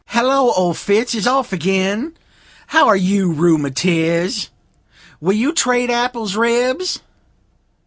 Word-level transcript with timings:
"Hallo, 0.07 0.51
old 0.53 0.79
Fits 0.79 1.13
is 1.13 1.27
off 1.27 1.53
again!" 1.53 2.17
"How 2.65 2.87
are 2.87 2.95
you, 2.95 3.31
Rheumatiz?" 3.31 4.49
"Will 5.19 5.35
you 5.37 5.53
trade 5.53 5.91
apples, 5.91 6.35
Ribs?" 6.35 7.01